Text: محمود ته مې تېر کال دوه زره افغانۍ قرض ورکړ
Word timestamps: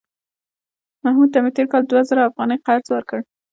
محمود 1.03 1.29
ته 1.33 1.39
مې 1.43 1.51
تېر 1.55 1.67
کال 1.71 1.83
دوه 1.85 2.01
زره 2.09 2.21
افغانۍ 2.29 2.57
قرض 2.65 2.87
ورکړ 2.91 3.19